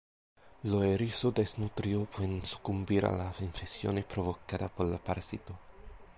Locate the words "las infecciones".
3.15-4.03